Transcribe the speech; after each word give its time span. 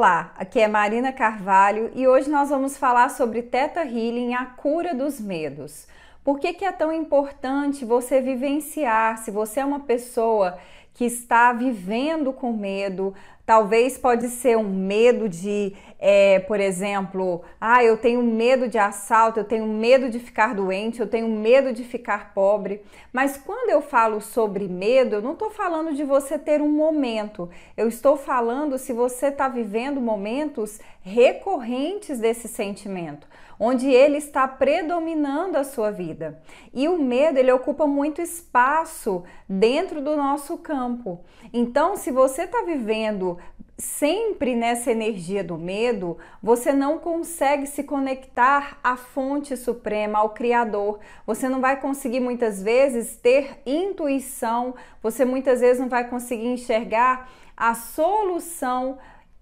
Olá, 0.00 0.32
aqui 0.34 0.58
é 0.58 0.66
Marina 0.66 1.12
Carvalho 1.12 1.90
e 1.94 2.08
hoje 2.08 2.30
nós 2.30 2.48
vamos 2.48 2.74
falar 2.74 3.10
sobre 3.10 3.42
Teta 3.42 3.82
Healing, 3.82 4.32
a 4.32 4.46
cura 4.46 4.94
dos 4.94 5.20
medos. 5.20 5.86
Por 6.24 6.40
que, 6.40 6.54
que 6.54 6.64
é 6.64 6.72
tão 6.72 6.90
importante 6.90 7.84
você 7.84 8.18
vivenciar? 8.18 9.18
Se 9.18 9.30
você 9.30 9.60
é 9.60 9.64
uma 9.64 9.80
pessoa 9.80 10.56
que 10.92 11.04
está 11.04 11.52
vivendo 11.52 12.32
com 12.32 12.52
medo, 12.52 13.14
Talvez 13.50 13.98
pode 13.98 14.28
ser 14.28 14.56
um 14.56 14.62
medo 14.62 15.28
de, 15.28 15.74
é, 15.98 16.38
por 16.38 16.60
exemplo, 16.60 17.42
ah, 17.60 17.82
eu 17.82 17.96
tenho 17.96 18.22
medo 18.22 18.68
de 18.68 18.78
assalto, 18.78 19.40
eu 19.40 19.44
tenho 19.44 19.66
medo 19.66 20.08
de 20.08 20.20
ficar 20.20 20.54
doente, 20.54 21.00
eu 21.00 21.06
tenho 21.08 21.28
medo 21.28 21.72
de 21.72 21.82
ficar 21.82 22.32
pobre. 22.32 22.80
Mas 23.12 23.36
quando 23.36 23.70
eu 23.70 23.82
falo 23.82 24.20
sobre 24.20 24.68
medo, 24.68 25.16
eu 25.16 25.20
não 25.20 25.32
estou 25.32 25.50
falando 25.50 25.92
de 25.96 26.04
você 26.04 26.38
ter 26.38 26.62
um 26.62 26.68
momento. 26.68 27.50
Eu 27.76 27.88
estou 27.88 28.16
falando 28.16 28.78
se 28.78 28.92
você 28.92 29.26
está 29.26 29.48
vivendo 29.48 30.00
momentos 30.00 30.78
recorrentes 31.02 32.20
desse 32.20 32.46
sentimento, 32.46 33.26
onde 33.60 33.90
ele 33.92 34.16
está 34.16 34.48
predominando 34.48 35.58
a 35.58 35.64
sua 35.64 35.90
vida. 35.90 36.40
E 36.72 36.88
o 36.88 36.98
medo, 36.98 37.38
ele 37.38 37.52
ocupa 37.52 37.86
muito 37.86 38.22
espaço 38.22 39.22
dentro 39.46 40.00
do 40.00 40.16
nosso 40.16 40.56
campo. 40.56 41.20
Então, 41.52 41.94
se 41.94 42.10
você 42.10 42.44
está 42.44 42.62
vivendo 42.62 43.36
sempre 43.76 44.54
nessa 44.54 44.90
energia 44.90 45.44
do 45.44 45.58
medo, 45.58 46.16
você 46.42 46.72
não 46.72 46.98
consegue 46.98 47.66
se 47.66 47.82
conectar 47.82 48.78
à 48.82 48.96
fonte 48.96 49.56
suprema, 49.56 50.18
ao 50.18 50.30
Criador. 50.30 50.98
Você 51.26 51.48
não 51.48 51.60
vai 51.60 51.80
conseguir 51.80 52.20
muitas 52.20 52.62
vezes 52.62 53.16
ter 53.16 53.60
intuição, 53.66 54.74
você 55.02 55.24
muitas 55.24 55.60
vezes 55.60 55.80
não 55.80 55.88
vai 55.88 56.08
conseguir 56.08 56.46
enxergar 56.46 57.30
a 57.56 57.74
solução 57.74 58.98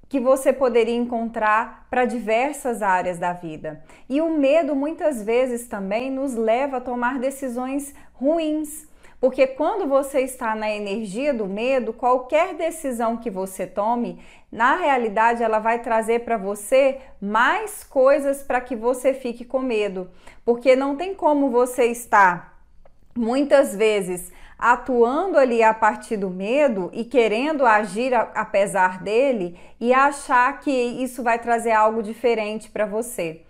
que 0.08 0.18
você 0.18 0.52
poderia 0.52 0.96
encontrar 0.96 1.86
para 1.90 2.04
diversas 2.04 2.82
áreas 2.82 3.18
da 3.18 3.32
vida. 3.32 3.84
E 4.08 4.20
o 4.20 4.30
medo 4.30 4.74
muitas 4.74 5.22
vezes 5.22 5.66
também 5.66 6.10
nos 6.10 6.34
leva 6.34 6.78
a 6.78 6.80
tomar 6.80 7.18
decisões 7.18 7.94
ruins. 8.14 8.88
Porque 9.20 9.48
quando 9.48 9.86
você 9.86 10.20
está 10.20 10.54
na 10.54 10.70
energia 10.70 11.34
do 11.34 11.46
medo, 11.46 11.92
qualquer 11.92 12.54
decisão 12.54 13.16
que 13.16 13.28
você 13.28 13.66
tome, 13.66 14.20
na 14.50 14.76
realidade 14.76 15.42
ela 15.42 15.58
vai 15.58 15.80
trazer 15.80 16.20
para 16.20 16.36
você 16.36 16.98
mais 17.20 17.82
coisas 17.82 18.42
para 18.42 18.60
que 18.60 18.76
você 18.76 19.12
fique 19.12 19.44
com 19.44 19.58
medo. 19.58 20.08
Porque 20.44 20.76
não 20.76 20.96
tem 20.96 21.14
como 21.14 21.50
você 21.50 21.86
estar 21.86 22.62
muitas 23.14 23.74
vezes 23.74 24.32
atuando 24.58 25.38
ali 25.38 25.62
a 25.62 25.72
partir 25.72 26.16
do 26.16 26.28
medo 26.28 26.90
e 26.92 27.04
querendo 27.04 27.64
agir 27.64 28.12
apesar 28.12 29.02
dele 29.02 29.58
e 29.80 29.94
achar 29.94 30.58
que 30.60 30.70
isso 30.70 31.22
vai 31.22 31.38
trazer 31.38 31.70
algo 31.70 32.02
diferente 32.02 32.68
para 32.68 32.84
você. 32.84 33.42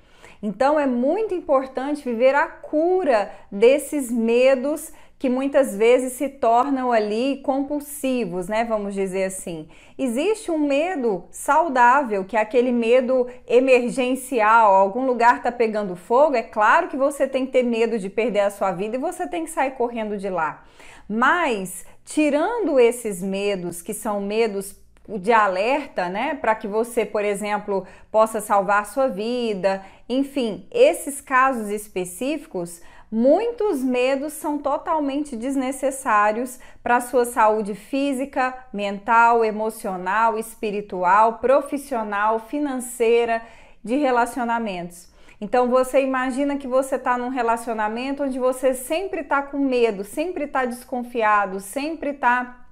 Então 0.43 0.79
é 0.79 0.87
muito 0.87 1.35
importante 1.35 2.05
viver 2.05 2.35
a 2.35 2.47
cura 2.47 3.33
desses 3.51 4.11
medos 4.11 4.93
que 5.19 5.29
muitas 5.29 5.75
vezes 5.75 6.13
se 6.13 6.29
tornam 6.29 6.93
ali 6.93 7.41
compulsivos, 7.43 8.47
né? 8.47 8.65
Vamos 8.65 8.95
dizer 8.95 9.25
assim. 9.25 9.69
Existe 9.99 10.51
um 10.51 10.59
medo 10.59 11.25
saudável, 11.31 12.25
que 12.25 12.37
é 12.37 12.41
aquele 12.41 12.71
medo 12.71 13.27
emergencial, 13.47 14.75
algum 14.75 15.05
lugar 15.05 15.39
está 15.39 15.51
pegando 15.51 15.97
fogo, 15.97 16.37
é 16.37 16.43
claro 16.43 16.87
que 16.87 16.97
você 16.97 17.27
tem 17.27 17.45
que 17.45 17.53
ter 17.53 17.65
medo 17.65 17.99
de 17.99 18.09
perder 18.09 18.41
a 18.41 18.51
sua 18.51 18.71
vida 18.71 18.97
e 18.97 19.01
você 19.01 19.27
tem 19.27 19.45
que 19.45 19.51
sair 19.51 19.73
correndo 19.73 20.17
de 20.17 20.31
lá. 20.31 20.65
Mas 21.09 21.85
tirando 22.05 22.79
esses 22.79 23.21
medos, 23.21 23.83
que 23.83 23.93
são 23.93 24.21
medos 24.21 24.77
de 25.09 25.33
alerta, 25.33 26.09
né, 26.09 26.35
para 26.35 26.55
que 26.55 26.69
você, 26.69 27.05
por 27.05 27.25
exemplo, 27.25 27.87
possa 28.13 28.41
salvar 28.41 28.85
sua 28.87 29.09
vida, 29.09 29.83
enfim, 30.07 30.67
esses 30.71 31.21
casos 31.21 31.71
específicos, 31.71 32.83
Muitos 33.11 33.83
medos 33.83 34.35
são 34.35 34.59
totalmente 34.59 35.35
desnecessários 35.35 36.59
para 36.83 36.97
a 36.97 37.01
sua 37.01 37.25
saúde 37.25 37.75
física, 37.75 38.55
mental, 38.71 39.43
emocional, 39.43 40.39
espiritual, 40.39 41.39
profissional, 41.39 42.39
financeira, 42.39 43.43
de 43.83 43.97
relacionamentos. 43.97 45.09
Então 45.41 45.69
você 45.69 46.03
imagina 46.03 46.57
que 46.57 46.67
você 46.67 46.97
está 46.97 47.17
num 47.17 47.29
relacionamento 47.29 48.25
onde 48.25 48.39
você 48.39 48.75
sempre 48.75 49.21
está 49.21 49.41
com 49.41 49.59
medo, 49.59 50.05
sempre 50.05 50.45
está 50.45 50.65
desconfiado, 50.65 51.61
sempre 51.61 52.11
está 52.11 52.67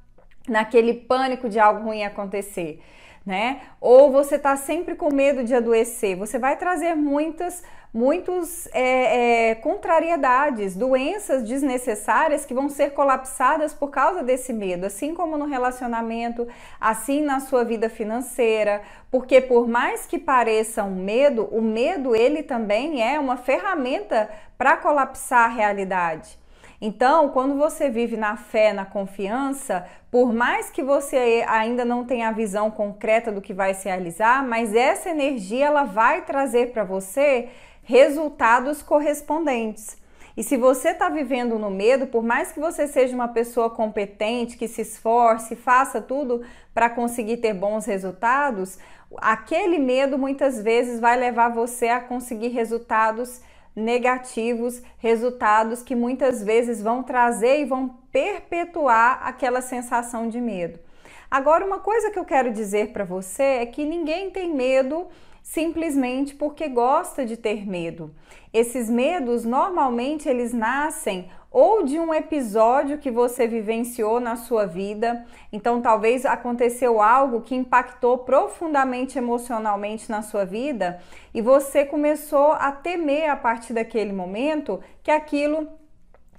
naquele 0.48 0.92
pânico 0.92 1.48
de 1.48 1.58
algo 1.58 1.84
ruim 1.84 2.04
acontecer, 2.04 2.82
né? 3.24 3.62
Ou 3.80 4.12
você 4.12 4.34
está 4.34 4.56
sempre 4.56 4.96
com 4.96 5.12
medo 5.12 5.44
de 5.44 5.54
adoecer. 5.54 6.16
Você 6.16 6.38
vai 6.38 6.56
trazer 6.56 6.94
muitas 6.94 7.62
muitas 7.96 8.68
é, 8.74 9.50
é, 9.50 9.54
contrariedades, 9.54 10.76
doenças 10.76 11.42
desnecessárias 11.42 12.44
que 12.44 12.52
vão 12.52 12.68
ser 12.68 12.90
colapsadas 12.90 13.72
por 13.72 13.90
causa 13.90 14.22
desse 14.22 14.52
medo, 14.52 14.84
assim 14.84 15.14
como 15.14 15.38
no 15.38 15.46
relacionamento, 15.46 16.46
assim 16.78 17.22
na 17.22 17.40
sua 17.40 17.64
vida 17.64 17.88
financeira, 17.88 18.82
porque 19.10 19.40
por 19.40 19.66
mais 19.66 20.04
que 20.04 20.18
pareça 20.18 20.84
um 20.84 20.94
medo, 20.94 21.48
o 21.50 21.62
medo 21.62 22.14
ele 22.14 22.42
também 22.42 23.02
é 23.02 23.18
uma 23.18 23.38
ferramenta 23.38 24.28
para 24.58 24.76
colapsar 24.76 25.46
a 25.46 25.54
realidade. 25.54 26.38
Então, 26.78 27.30
quando 27.30 27.56
você 27.56 27.88
vive 27.88 28.18
na 28.18 28.36
fé, 28.36 28.74
na 28.74 28.84
confiança, 28.84 29.86
por 30.10 30.34
mais 30.34 30.68
que 30.68 30.82
você 30.82 31.42
ainda 31.48 31.82
não 31.82 32.04
tenha 32.04 32.28
a 32.28 32.32
visão 32.32 32.70
concreta 32.70 33.32
do 33.32 33.40
que 33.40 33.54
vai 33.54 33.72
se 33.72 33.88
realizar, 33.88 34.46
mas 34.46 34.74
essa 34.74 35.08
energia 35.08 35.64
ela 35.64 35.84
vai 35.84 36.26
trazer 36.26 36.72
para 36.72 36.84
você 36.84 37.48
resultados 37.86 38.82
correspondentes. 38.82 39.96
E 40.36 40.42
se 40.42 40.56
você 40.56 40.90
está 40.90 41.08
vivendo 41.08 41.56
no 41.56 41.70
medo, 41.70 42.08
por 42.08 42.22
mais 42.22 42.50
que 42.52 42.60
você 42.60 42.86
seja 42.86 43.14
uma 43.14 43.28
pessoa 43.28 43.70
competente, 43.70 44.58
que 44.58 44.68
se 44.68 44.82
esforce, 44.82 45.56
faça 45.56 46.00
tudo 46.00 46.42
para 46.74 46.90
conseguir 46.90 47.38
ter 47.38 47.54
bons 47.54 47.86
resultados, 47.86 48.76
aquele 49.18 49.78
medo 49.78 50.18
muitas 50.18 50.60
vezes 50.60 51.00
vai 51.00 51.16
levar 51.16 51.48
você 51.48 51.88
a 51.88 52.00
conseguir 52.00 52.48
resultados 52.48 53.40
negativos, 53.74 54.82
resultados 54.98 55.80
que 55.80 55.94
muitas 55.94 56.42
vezes 56.42 56.82
vão 56.82 57.04
trazer 57.04 57.60
e 57.60 57.64
vão 57.64 57.96
perpetuar 58.10 59.20
aquela 59.22 59.62
sensação 59.62 60.28
de 60.28 60.40
medo. 60.40 60.78
Agora, 61.30 61.64
uma 61.64 61.78
coisa 61.78 62.10
que 62.10 62.18
eu 62.18 62.24
quero 62.24 62.52
dizer 62.52 62.92
para 62.92 63.04
você 63.04 63.42
é 63.42 63.66
que 63.66 63.84
ninguém 63.84 64.30
tem 64.30 64.52
medo 64.52 65.06
simplesmente 65.46 66.34
porque 66.34 66.68
gosta 66.68 67.24
de 67.24 67.36
ter 67.36 67.64
medo. 67.64 68.12
Esses 68.52 68.90
medos 68.90 69.44
normalmente 69.44 70.28
eles 70.28 70.52
nascem 70.52 71.30
ou 71.52 71.84
de 71.84 72.00
um 72.00 72.12
episódio 72.12 72.98
que 72.98 73.12
você 73.12 73.46
vivenciou 73.46 74.18
na 74.18 74.34
sua 74.34 74.66
vida, 74.66 75.24
então 75.52 75.80
talvez 75.80 76.26
aconteceu 76.26 77.00
algo 77.00 77.42
que 77.42 77.54
impactou 77.54 78.18
profundamente 78.18 79.18
emocionalmente 79.18 80.10
na 80.10 80.20
sua 80.20 80.44
vida 80.44 81.00
e 81.32 81.40
você 81.40 81.84
começou 81.84 82.50
a 82.50 82.72
temer 82.72 83.30
a 83.30 83.36
partir 83.36 83.72
daquele 83.72 84.12
momento 84.12 84.80
que 85.00 85.12
aquilo 85.12 85.68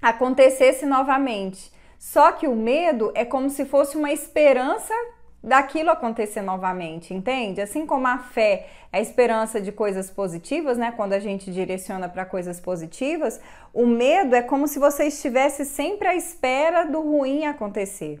acontecesse 0.02 0.84
novamente. 0.84 1.72
Só 1.98 2.30
que 2.30 2.46
o 2.46 2.54
medo 2.54 3.10
é 3.14 3.24
como 3.24 3.48
se 3.48 3.64
fosse 3.64 3.96
uma 3.96 4.12
esperança 4.12 4.94
daquilo 5.42 5.90
acontecer 5.90 6.42
novamente, 6.42 7.14
entende? 7.14 7.60
Assim 7.60 7.86
como 7.86 8.06
a 8.06 8.18
fé 8.18 8.66
é 8.92 8.98
a 8.98 9.00
esperança 9.00 9.60
de 9.60 9.70
coisas 9.70 10.10
positivas, 10.10 10.76
né? 10.76 10.92
Quando 10.96 11.12
a 11.12 11.20
gente 11.20 11.52
direciona 11.52 12.08
para 12.08 12.24
coisas 12.24 12.60
positivas, 12.60 13.40
o 13.72 13.86
medo 13.86 14.34
é 14.34 14.42
como 14.42 14.66
se 14.66 14.78
você 14.78 15.04
estivesse 15.04 15.64
sempre 15.64 16.08
à 16.08 16.14
espera 16.14 16.84
do 16.84 17.00
ruim 17.00 17.46
acontecer. 17.46 18.20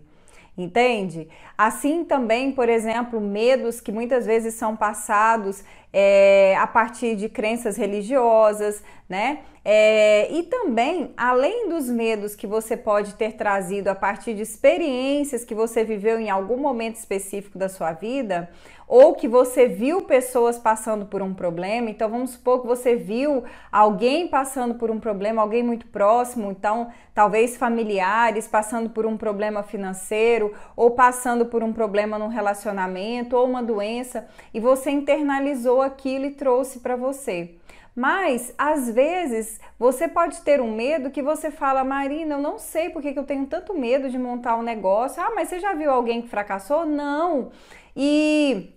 Entende? 0.56 1.28
Assim 1.56 2.04
também, 2.04 2.50
por 2.50 2.68
exemplo, 2.68 3.20
medos 3.20 3.80
que 3.80 3.92
muitas 3.92 4.26
vezes 4.26 4.54
são 4.54 4.76
passados 4.76 5.62
é, 5.92 6.56
a 6.58 6.66
partir 6.66 7.16
de 7.16 7.28
crenças 7.28 7.76
religiosas, 7.76 8.82
né? 9.08 9.40
É, 9.64 10.32
e 10.32 10.44
também, 10.44 11.12
além 11.16 11.68
dos 11.68 11.90
medos 11.90 12.34
que 12.34 12.46
você 12.46 12.76
pode 12.76 13.14
ter 13.14 13.32
trazido 13.32 13.88
a 13.88 13.94
partir 13.94 14.32
de 14.32 14.42
experiências 14.42 15.44
que 15.44 15.54
você 15.54 15.84
viveu 15.84 16.18
em 16.18 16.30
algum 16.30 16.56
momento 16.56 16.96
específico 16.96 17.58
da 17.58 17.68
sua 17.68 17.92
vida, 17.92 18.48
ou 18.88 19.14
que 19.14 19.28
você 19.28 19.68
viu 19.68 20.02
pessoas 20.02 20.58
passando 20.58 21.04
por 21.04 21.20
um 21.20 21.34
problema, 21.34 21.90
então 21.90 22.08
vamos 22.08 22.30
supor 22.30 22.62
que 22.62 22.66
você 22.66 22.96
viu 22.96 23.44
alguém 23.70 24.26
passando 24.26 24.76
por 24.76 24.90
um 24.90 24.98
problema, 24.98 25.42
alguém 25.42 25.62
muito 25.62 25.86
próximo, 25.88 26.50
então 26.50 26.88
talvez 27.14 27.54
familiares 27.54 28.48
passando 28.48 28.88
por 28.88 29.04
um 29.04 29.18
problema 29.18 29.62
financeiro, 29.62 30.54
ou 30.74 30.92
passando 30.92 31.44
por 31.44 31.62
um 31.62 31.74
problema 31.74 32.18
no 32.18 32.28
relacionamento, 32.28 33.36
ou 33.36 33.44
uma 33.44 33.62
doença, 33.62 34.26
e 34.54 34.60
você 34.60 34.90
internalizou 34.90 35.77
aquilo 35.82 36.26
e 36.26 36.30
trouxe 36.32 36.80
para 36.80 36.96
você. 36.96 37.54
Mas 37.94 38.54
às 38.56 38.88
vezes 38.90 39.60
você 39.78 40.06
pode 40.06 40.40
ter 40.42 40.60
um 40.60 40.72
medo 40.74 41.10
que 41.10 41.22
você 41.22 41.50
fala, 41.50 41.82
Marina, 41.84 42.34
eu 42.36 42.40
não 42.40 42.58
sei 42.58 42.90
porque 42.90 43.12
que 43.12 43.18
eu 43.18 43.24
tenho 43.24 43.46
tanto 43.46 43.74
medo 43.74 44.08
de 44.08 44.18
montar 44.18 44.56
um 44.56 44.62
negócio. 44.62 45.20
Ah, 45.22 45.32
mas 45.34 45.48
você 45.48 45.58
já 45.58 45.74
viu 45.74 45.90
alguém 45.90 46.22
que 46.22 46.28
fracassou? 46.28 46.86
Não. 46.86 47.50
E 47.96 48.72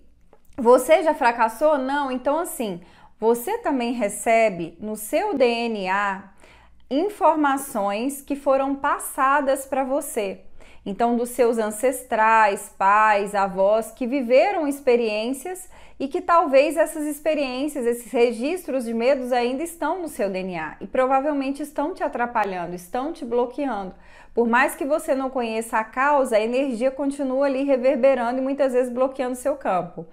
Você 0.56 1.02
já 1.02 1.14
fracassou? 1.14 1.78
Não. 1.78 2.10
Então, 2.10 2.38
assim, 2.38 2.80
você 3.18 3.58
também 3.58 3.92
recebe 3.92 4.76
no 4.80 4.96
seu 4.96 5.34
DNA 5.34 6.24
informações 6.90 8.20
que 8.22 8.36
foram 8.36 8.74
passadas 8.76 9.64
para 9.66 9.84
você. 9.84 10.42
Então, 10.84 11.16
dos 11.16 11.30
seus 11.30 11.58
ancestrais, 11.58 12.72
pais, 12.76 13.34
avós 13.34 13.92
que 13.92 14.04
viveram 14.06 14.66
experiências 14.66 15.68
e 15.98 16.08
que 16.08 16.20
talvez 16.20 16.76
essas 16.76 17.06
experiências, 17.06 17.86
esses 17.86 18.10
registros 18.10 18.84
de 18.84 18.92
medos 18.92 19.30
ainda 19.30 19.62
estão 19.62 20.02
no 20.02 20.08
seu 20.08 20.28
DNA 20.28 20.78
e 20.80 20.86
provavelmente 20.88 21.62
estão 21.62 21.94
te 21.94 22.02
atrapalhando, 22.02 22.74
estão 22.74 23.12
te 23.12 23.24
bloqueando. 23.24 23.94
Por 24.34 24.48
mais 24.48 24.74
que 24.74 24.84
você 24.84 25.14
não 25.14 25.30
conheça 25.30 25.78
a 25.78 25.84
causa, 25.84 26.36
a 26.36 26.40
energia 26.40 26.90
continua 26.90 27.46
ali 27.46 27.62
reverberando 27.62 28.38
e 28.38 28.42
muitas 28.42 28.72
vezes 28.72 28.92
bloqueando 28.92 29.36
seu 29.36 29.54
campo. 29.54 30.04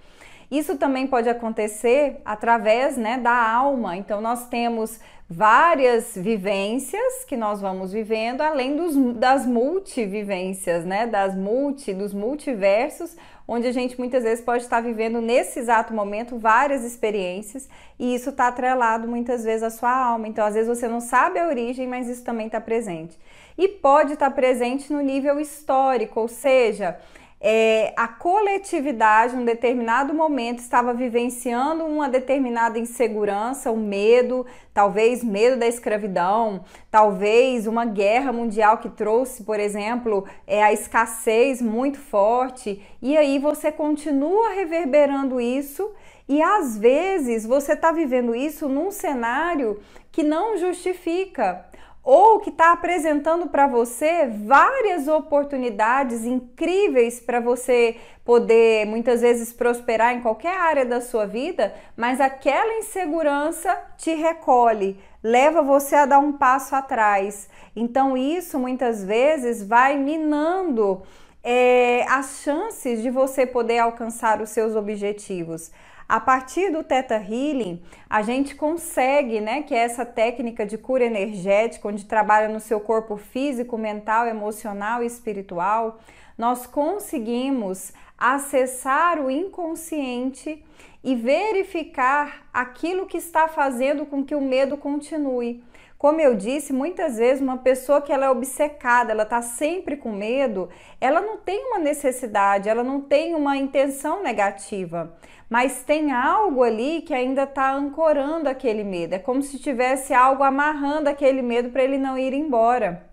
Isso 0.52 0.78
também 0.78 1.06
pode 1.06 1.30
acontecer 1.30 2.22
através 2.26 2.98
né, 2.98 3.18
da 3.18 3.52
alma. 3.52 3.96
Então, 3.96 4.20
nós 4.20 4.48
temos 4.48 5.00
várias 5.30 6.16
vivências 6.16 7.24
que 7.26 7.38
nós 7.38 7.62
vamos 7.62 7.92
vivendo, 7.92 8.42
além 8.42 8.76
dos, 8.76 8.96
das 9.16 9.46
multivivências, 9.46 10.84
né? 10.84 11.06
Das 11.06 11.36
multi, 11.36 11.94
dos 11.94 12.16
multiversos, 12.16 13.16
onde 13.48 13.68
a 13.68 13.72
gente 13.72 13.98
muitas 14.00 14.24
vezes 14.24 14.44
pode 14.44 14.64
estar 14.64 14.82
vivendo 14.82 15.22
nesse 15.22 15.60
exato 15.60 15.94
momento 15.94 16.40
várias 16.40 16.84
experiências 16.84 17.70
e 18.00 18.16
isso 18.16 18.32
está 18.32 18.48
atrelado 18.48 19.08
muitas 19.08 19.44
vezes 19.44 19.62
à 19.62 19.70
sua 19.70 19.96
alma. 19.96 20.28
Então, 20.28 20.44
às 20.44 20.56
vezes 20.56 20.68
você 20.68 20.88
não 20.88 21.00
sabe 21.00 21.38
a 21.38 21.48
origem, 21.48 21.88
mas 21.88 22.08
isso 22.10 22.24
também 22.24 22.48
está 22.48 22.60
presente. 22.60 23.16
E 23.56 23.68
pode 23.68 24.14
estar 24.14 24.32
presente 24.32 24.92
no 24.92 25.02
nível 25.02 25.40
histórico, 25.40 26.22
ou 26.22 26.28
seja, 26.28 26.98
é, 27.42 27.94
a 27.96 28.08
coletividade, 28.08 29.34
em 29.34 29.40
um 29.40 29.46
determinado 29.46 30.14
momento, 30.14 30.60
estava 30.60 30.94
vivenciando 30.94 31.86
uma 31.86 32.10
determinada 32.10 32.78
insegurança, 32.78 33.72
o 33.72 33.76
um 33.76 33.78
medo, 33.78 34.46
talvez 34.74 35.24
medo 35.24 35.58
da 35.58 35.66
escravidão, 35.66 36.66
talvez 36.92 37.66
uma 37.66 37.86
guerra 37.86 38.34
mundial 38.34 38.80
que 38.80 38.90
trouxe, 38.90 39.44
por 39.44 39.58
exemplo, 39.58 40.26
é, 40.46 40.62
a 40.62 40.74
escassez 40.74 41.62
muito 41.62 41.98
forte, 41.98 42.84
e 43.02 43.16
aí 43.16 43.40
você 43.40 43.72
continua 43.72 44.50
reverberando 44.50 45.40
isso. 45.40 45.90
E 46.28 46.44
às 46.44 46.78
vezes 46.78 47.44
você 47.44 47.74
está 47.74 47.92
vivendo 47.92 48.36
isso 48.36 48.70
num 48.70 48.92
cenário 48.92 49.80
que 50.12 50.22
não 50.22 50.58
justifica, 50.58 51.66
ou 52.12 52.40
que 52.40 52.50
está 52.50 52.72
apresentando 52.72 53.50
para 53.50 53.68
você 53.68 54.26
várias 54.26 55.08
oportunidades 55.08 56.26
incríveis 56.26 57.20
para 57.20 57.40
você 57.40 57.98
poder 58.26 58.88
muitas 58.88 59.22
vezes 59.22 59.54
prosperar 59.54 60.16
em 60.16 60.20
qualquer 60.20 60.58
área 60.58 60.84
da 60.84 61.02
sua 61.02 61.28
vida, 61.28 61.72
mas 61.96 62.20
aquela 62.20 62.80
insegurança 62.80 63.80
te 63.96 64.12
recolhe, 64.16 65.00
leva 65.22 65.62
você 65.62 65.98
a 65.98 66.08
dar 66.08 66.18
um 66.18 66.34
passo 66.34 66.76
atrás. 66.76 67.48
Então, 67.76 68.18
isso 68.18 68.58
muitas 68.58 69.04
vezes 69.04 69.64
vai 69.64 69.96
minando 69.96 71.04
é, 71.44 72.08
as 72.10 72.42
chances 72.42 73.04
de 73.04 73.12
você 73.12 73.46
poder 73.46 73.78
alcançar 73.78 74.42
os 74.42 74.50
seus 74.50 74.76
objetivos. 74.76 75.70
A 76.10 76.20
partir 76.20 76.72
do 76.72 76.84
Theta 76.84 77.18
Healing, 77.18 77.84
a 78.10 78.24
gente 78.24 78.56
consegue, 78.56 79.40
né, 79.40 79.62
que 79.62 79.76
é 79.76 79.78
essa 79.78 80.04
técnica 80.04 80.66
de 80.66 80.76
cura 80.76 81.06
energética, 81.06 81.88
onde 81.88 82.04
trabalha 82.04 82.50
no 82.50 82.60
seu 82.60 82.80
corpo 82.80 83.16
físico, 83.16 83.78
mental, 83.78 84.26
emocional 84.26 85.04
e 85.04 85.06
espiritual, 85.06 86.00
nós 86.36 86.66
conseguimos 86.66 87.94
acessar 88.18 89.22
o 89.22 89.30
inconsciente 89.30 90.66
e 91.04 91.16
verificar 91.16 92.48
aquilo 92.52 93.06
que 93.06 93.18
está 93.18 93.48
fazendo 93.48 94.04
com 94.04 94.26
que 94.26 94.34
o 94.34 94.42
medo 94.42 94.78
continue. 94.78 95.64
Como 96.00 96.20
eu 96.20 96.34
disse, 96.34 96.74
muitas 96.74 97.18
vezes 97.18 97.44
uma 97.44 97.58
pessoa 97.58 98.02
que 98.02 98.12
ela 98.12 98.26
é 98.26 98.30
obcecada, 98.32 99.12
ela 99.12 99.24
está 99.24 99.44
sempre 99.44 99.98
com 99.98 100.12
medo, 100.12 100.68
ela 101.00 101.22
não 101.22 101.38
tem 101.38 101.64
uma 101.68 101.78
necessidade, 101.78 102.68
ela 102.68 102.84
não 102.84 103.02
tem 103.02 103.36
uma 103.36 103.56
intenção 103.56 104.24
negativa 104.24 105.16
mas 105.50 105.82
tem 105.82 106.12
algo 106.12 106.62
ali 106.62 107.02
que 107.02 107.14
ainda 107.14 107.44
está 107.44 107.74
ancorando 107.74 108.48
aquele 108.48 108.84
medo. 108.84 109.16
É 109.16 109.20
como 109.20 109.42
se 109.42 109.58
tivesse 109.58 110.14
algo 110.14 110.44
amarrando 110.44 111.10
aquele 111.10 111.42
medo 111.42 111.72
para 111.72 111.84
ele 111.84 111.98
não 111.98 112.18
ir 112.18 112.34
embora. 112.34 113.10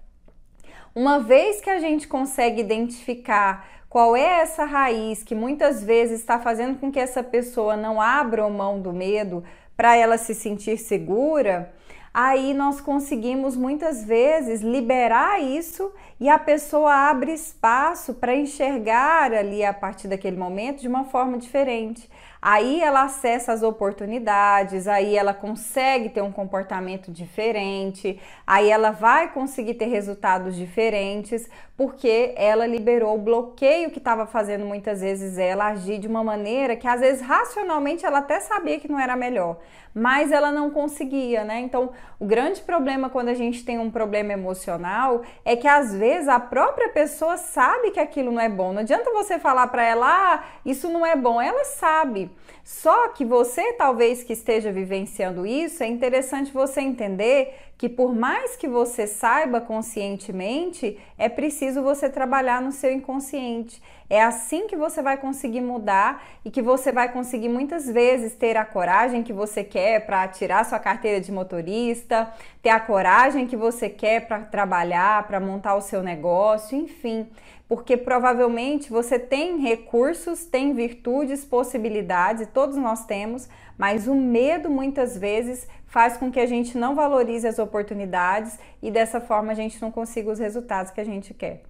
Uma 0.95 1.19
vez 1.19 1.61
que 1.61 1.71
a 1.71 1.81
gente 1.81 2.07
consegue 2.07 2.61
identificar 2.61 3.67
qual 3.89 4.15
é 4.15 4.41
essa 4.41 4.65
raiz 4.65 5.23
que 5.23 5.35
muitas 5.35 5.83
vezes 5.83 6.21
está 6.21 6.39
fazendo 6.39 6.79
com 6.79 6.93
que 6.93 7.01
essa 7.01 7.23
pessoa 7.23 7.77
não 7.77 8.01
abra 8.01 8.47
mão 8.51 8.81
do 8.81 8.93
medo 8.93 9.43
para 9.75 9.97
ela 9.97 10.19
se 10.19 10.35
sentir 10.35 10.77
segura, 10.77 11.73
aí 12.19 12.55
nós 12.55 12.81
conseguimos 12.81 13.55
muitas 13.55 14.03
vezes 14.03 14.63
liberar 14.63 15.39
isso 15.39 15.93
e 16.19 16.31
a 16.31 16.39
pessoa 16.39 17.11
abre 17.11 17.31
espaço 17.31 18.15
para 18.15 18.35
enxergar 18.35 19.35
ali 19.35 19.63
a 19.63 19.75
partir 19.75 20.09
daquele 20.09 20.39
momento 20.39 20.81
de 20.81 20.89
uma 20.89 21.05
forma 21.05 21.37
diferente. 21.37 22.09
Aí 22.41 22.81
ela 22.81 23.03
acessa 23.03 23.53
as 23.53 23.63
oportunidades, 23.63 24.89
aí 24.89 25.15
ela 25.15 25.35
consegue 25.35 26.09
ter 26.09 26.23
um 26.23 26.33
comportamento 26.33 27.13
diferente, 27.13 28.19
aí 28.47 28.71
ela 28.71 28.93
vai 28.93 29.31
conseguir 29.33 29.75
ter 29.75 29.87
resultados 29.87 30.57
diferentes, 30.57 31.51
porque 31.77 32.33
ela 32.37 32.67
liberou 32.67 33.15
o 33.15 33.19
bloqueio 33.19 33.91
que 33.91 33.99
estava 33.99 34.27
fazendo 34.27 34.65
muitas 34.65 35.03
vezes 35.03 35.37
ela 35.37 35.67
agir 35.67 35.99
de 35.99 36.09
uma 36.09 36.25
maneira 36.25 36.75
que 36.75 36.89
às 36.89 37.01
vezes 37.01 37.21
racionalmente 37.21 38.07
ela 38.07 38.19
até 38.19 38.41
sabia 38.41 38.81
que 38.81 38.91
não 38.91 38.99
era 38.99 39.15
melhor, 39.15 39.59
mas 39.95 40.33
ela 40.33 40.51
não 40.51 40.71
conseguia, 40.71 41.45
né? 41.45 41.61
Então, 41.61 41.91
o 42.19 42.25
grande 42.25 42.63
problema 42.63 43.11
quando 43.11 43.29
a 43.29 43.35
gente 43.35 43.65
tem 43.65 43.79
um 43.79 43.91
problema 43.91 44.33
emocional 44.33 45.23
é 45.45 45.55
que 45.55 45.69
às 45.69 45.95
vezes 45.95 46.29
a 46.29 46.41
própria 46.41 46.89
pessoa 46.89 47.37
sabe 47.37 47.91
que 47.91 48.01
aquilo 48.01 48.33
não 48.33 48.41
é 48.41 48.49
bom. 48.49 48.73
Não 48.73 48.81
adianta 48.81 49.11
você 49.11 49.39
falar 49.39 49.67
para 49.69 49.85
ela, 49.85 50.07
ah, 50.07 50.45
isso 50.65 50.89
não 50.89 51.05
é 51.05 51.15
bom. 51.15 51.41
Ela 51.41 51.65
sabe. 51.65 52.31
Só 52.65 53.09
que 53.09 53.25
você, 53.25 53.75
talvez 53.75 54.23
que 54.23 54.33
esteja 54.33 54.73
vivenciando 54.73 55.47
isso, 55.47 55.83
é 55.83 55.87
interessante 55.87 56.53
você 56.53 56.81
entender 56.81 57.55
que 57.79 57.89
por 57.89 58.15
mais 58.15 58.57
que 58.57 58.67
você 58.67 59.07
saiba 59.07 59.61
conscientemente, 59.61 60.99
é 61.19 61.29
preciso 61.29 61.83
você 61.83 62.09
trabalhar 62.09 62.63
no 62.63 62.73
seu 62.73 62.91
inconsciente. 62.91 63.83
É 64.09 64.23
assim 64.23 64.67
que 64.67 64.77
você 64.77 65.03
vai 65.03 65.19
conseguir 65.19 65.61
mudar 65.61 66.25
e 66.45 66.51
que 66.51 66.63
você 66.63 66.91
vai 66.91 67.13
conseguir 67.13 67.49
muitas 67.49 67.87
vezes 67.87 68.35
ter 68.35 68.57
a 68.57 68.65
coragem 68.65 69.23
que 69.23 69.33
você 69.33 69.63
quer 69.63 70.07
para 70.07 70.27
tirar 70.29 70.65
sua 70.65 70.79
carteira 70.79 71.21
de 71.21 71.31
motorista, 71.31 72.33
ter 72.63 72.71
a 72.71 72.81
coragem 72.81 73.47
que 73.47 73.57
você 73.57 73.91
quer 73.91 74.27
para 74.27 74.41
trabalhar, 74.41 75.27
para 75.27 75.41
montar 75.41 75.75
o 75.75 75.81
seu 75.81 76.03
negócio, 76.03 76.79
enfim 76.79 77.29
porque 77.69 77.97
provavelmente 77.97 78.91
você 78.91 79.19
tem 79.19 79.59
recursos, 79.59 80.45
tem 80.45 80.73
virtudes, 80.73 81.45
possibilidades, 81.45 82.49
todos 82.53 82.77
nós 82.77 83.05
temos, 83.07 83.49
mas 83.79 84.07
o 84.07 84.15
medo 84.15 84.71
muitas 84.71 85.17
vezes 85.17 85.67
faz 85.87 86.17
com 86.17 86.31
que 86.31 86.41
a 86.41 86.47
gente 86.47 86.77
não 86.77 86.95
valorize 86.95 87.47
as 87.47 87.59
oportunidades 87.59 88.59
e 88.83 88.91
dessa 88.91 89.21
forma 89.21 89.53
a 89.53 89.55
gente 89.55 89.81
não 89.81 89.91
consiga 89.91 90.31
os 90.31 90.39
resultados 90.39 90.91
que 90.91 91.01
a 91.01 91.05
gente 91.05 91.33
quer. 91.33 91.63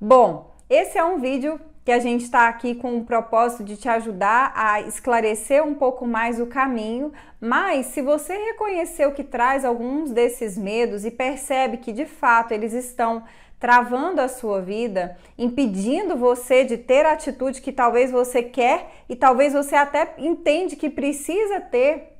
Bom, 0.00 0.54
esse 0.70 0.98
é 0.98 1.04
um 1.04 1.18
vídeo 1.18 1.60
que 1.88 1.92
a 1.92 1.98
gente 1.98 2.24
está 2.24 2.48
aqui 2.48 2.74
com 2.74 2.98
o 2.98 3.04
propósito 3.04 3.64
de 3.64 3.74
te 3.74 3.88
ajudar 3.88 4.52
a 4.54 4.82
esclarecer 4.82 5.64
um 5.64 5.74
pouco 5.74 6.06
mais 6.06 6.38
o 6.38 6.46
caminho, 6.46 7.10
mas 7.40 7.86
se 7.86 8.02
você 8.02 8.36
reconheceu 8.36 9.12
que 9.12 9.24
traz 9.24 9.64
alguns 9.64 10.10
desses 10.10 10.58
medos 10.58 11.06
e 11.06 11.10
percebe 11.10 11.78
que 11.78 11.90
de 11.90 12.04
fato 12.04 12.52
eles 12.52 12.74
estão 12.74 13.24
travando 13.58 14.20
a 14.20 14.28
sua 14.28 14.60
vida, 14.60 15.16
impedindo 15.36 16.16
você 16.16 16.64
de 16.64 16.76
ter 16.76 17.04
a 17.04 17.12
atitude 17.12 17.60
que 17.60 17.72
talvez 17.72 18.10
você 18.10 18.42
quer 18.42 19.02
e 19.08 19.16
talvez 19.16 19.52
você 19.52 19.74
até 19.74 20.14
entende 20.18 20.76
que 20.76 20.88
precisa 20.88 21.60
ter 21.60 22.18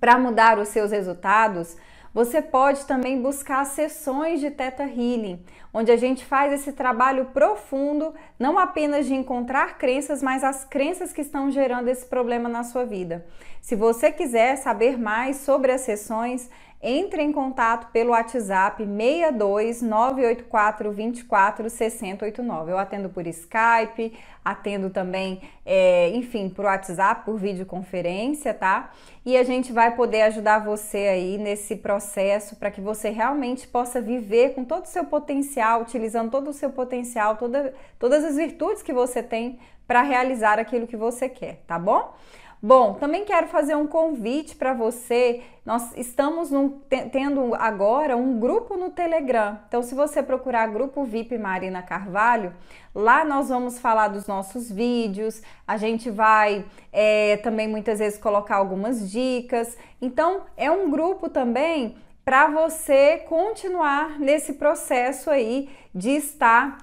para 0.00 0.18
mudar 0.18 0.58
os 0.58 0.68
seus 0.68 0.92
resultados, 0.92 1.76
você 2.14 2.40
pode 2.40 2.86
também 2.86 3.20
buscar 3.20 3.64
sessões 3.64 4.40
de 4.40 4.50
Teta 4.50 4.84
Healing, 4.84 5.44
onde 5.72 5.92
a 5.92 5.96
gente 5.96 6.24
faz 6.24 6.52
esse 6.52 6.72
trabalho 6.72 7.26
profundo, 7.26 8.14
não 8.38 8.58
apenas 8.58 9.06
de 9.06 9.14
encontrar 9.14 9.78
crenças, 9.78 10.22
mas 10.22 10.42
as 10.42 10.64
crenças 10.64 11.12
que 11.12 11.20
estão 11.20 11.50
gerando 11.50 11.88
esse 11.88 12.06
problema 12.06 12.48
na 12.48 12.64
sua 12.64 12.84
vida. 12.84 13.26
Se 13.60 13.76
você 13.76 14.10
quiser 14.10 14.56
saber 14.56 14.98
mais 14.98 15.36
sobre 15.38 15.70
as 15.70 15.82
sessões, 15.82 16.48
entre 16.80 17.22
em 17.22 17.32
contato 17.32 17.90
pelo 17.90 18.10
WhatsApp 18.10 18.84
62 18.84 19.82
984 19.82 20.92
24 20.92 21.70
6089. 21.70 22.72
Eu 22.72 22.78
atendo 22.78 23.08
por 23.08 23.26
Skype, 23.26 24.16
atendo 24.44 24.88
também, 24.88 25.42
é, 25.66 26.08
enfim, 26.10 26.48
por 26.48 26.64
WhatsApp, 26.64 27.24
por 27.24 27.36
videoconferência, 27.36 28.54
tá? 28.54 28.92
E 29.26 29.36
a 29.36 29.42
gente 29.42 29.72
vai 29.72 29.94
poder 29.94 30.22
ajudar 30.22 30.64
você 30.64 30.98
aí 30.98 31.36
nesse 31.36 31.76
processo 31.76 32.56
para 32.56 32.70
que 32.70 32.80
você 32.80 33.10
realmente 33.10 33.66
possa 33.66 34.00
viver 34.00 34.54
com 34.54 34.64
todo 34.64 34.84
o 34.84 34.88
seu 34.88 35.04
potencial, 35.04 35.82
utilizando 35.82 36.30
todo 36.30 36.48
o 36.48 36.52
seu 36.52 36.70
potencial, 36.70 37.36
toda, 37.36 37.74
todas 37.98 38.24
as 38.24 38.36
virtudes 38.36 38.82
que 38.82 38.92
você 38.92 39.22
tem 39.22 39.58
para 39.86 40.02
realizar 40.02 40.58
aquilo 40.58 40.86
que 40.86 40.96
você 40.96 41.28
quer, 41.28 41.62
tá 41.66 41.78
bom? 41.78 42.14
Bom, 42.60 42.94
também 42.94 43.24
quero 43.24 43.46
fazer 43.46 43.76
um 43.76 43.86
convite 43.86 44.56
para 44.56 44.74
você. 44.74 45.42
Nós 45.64 45.96
estamos 45.96 46.50
num, 46.50 46.80
tendo 47.12 47.54
agora 47.54 48.16
um 48.16 48.40
grupo 48.40 48.76
no 48.76 48.90
Telegram. 48.90 49.60
Então, 49.68 49.80
se 49.80 49.94
você 49.94 50.24
procurar 50.24 50.66
Grupo 50.66 51.04
VIP 51.04 51.38
Marina 51.38 51.82
Carvalho, 51.82 52.52
lá 52.92 53.24
nós 53.24 53.48
vamos 53.48 53.78
falar 53.78 54.08
dos 54.08 54.26
nossos 54.26 54.72
vídeos. 54.72 55.40
A 55.68 55.76
gente 55.76 56.10
vai 56.10 56.64
é, 56.92 57.36
também 57.36 57.68
muitas 57.68 58.00
vezes 58.00 58.18
colocar 58.18 58.56
algumas 58.56 59.08
dicas. 59.08 59.78
Então, 60.02 60.42
é 60.56 60.68
um 60.68 60.90
grupo 60.90 61.28
também 61.28 61.96
para 62.24 62.48
você 62.48 63.18
continuar 63.28 64.18
nesse 64.18 64.54
processo 64.54 65.30
aí 65.30 65.70
de 65.94 66.10
estar 66.10 66.76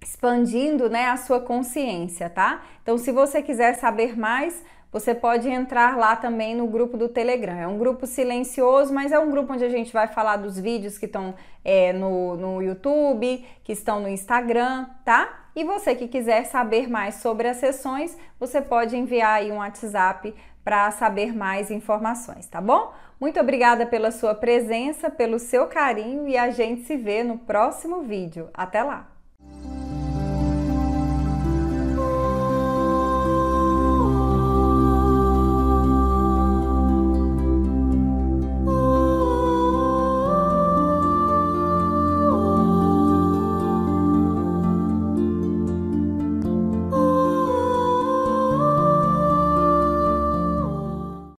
expandindo 0.00 0.88
né, 0.88 1.08
a 1.08 1.16
sua 1.16 1.40
consciência, 1.40 2.30
tá? 2.30 2.62
Então, 2.82 2.96
se 2.96 3.12
você 3.12 3.42
quiser 3.42 3.74
saber 3.74 4.18
mais, 4.18 4.62
você 4.94 5.12
pode 5.12 5.48
entrar 5.48 5.96
lá 5.96 6.14
também 6.14 6.54
no 6.54 6.68
grupo 6.68 6.96
do 6.96 7.08
Telegram. 7.08 7.56
É 7.56 7.66
um 7.66 7.76
grupo 7.76 8.06
silencioso, 8.06 8.94
mas 8.94 9.10
é 9.10 9.18
um 9.18 9.28
grupo 9.28 9.52
onde 9.52 9.64
a 9.64 9.68
gente 9.68 9.92
vai 9.92 10.06
falar 10.06 10.36
dos 10.36 10.56
vídeos 10.56 10.96
que 10.96 11.06
estão 11.06 11.34
é, 11.64 11.92
no, 11.92 12.36
no 12.36 12.62
YouTube, 12.62 13.44
que 13.64 13.72
estão 13.72 13.98
no 13.98 14.08
Instagram, 14.08 14.86
tá? 15.04 15.46
E 15.56 15.64
você 15.64 15.96
que 15.96 16.06
quiser 16.06 16.44
saber 16.44 16.88
mais 16.88 17.16
sobre 17.16 17.48
as 17.48 17.56
sessões, 17.56 18.16
você 18.38 18.62
pode 18.62 18.96
enviar 18.96 19.38
aí 19.38 19.50
um 19.50 19.56
WhatsApp 19.56 20.32
para 20.62 20.88
saber 20.92 21.34
mais 21.34 21.72
informações, 21.72 22.46
tá 22.46 22.60
bom? 22.60 22.92
Muito 23.20 23.40
obrigada 23.40 23.84
pela 23.86 24.12
sua 24.12 24.32
presença, 24.32 25.10
pelo 25.10 25.40
seu 25.40 25.66
carinho 25.66 26.28
e 26.28 26.38
a 26.38 26.50
gente 26.50 26.82
se 26.82 26.96
vê 26.96 27.24
no 27.24 27.36
próximo 27.36 28.02
vídeo. 28.02 28.48
Até 28.54 28.84
lá! 28.84 29.13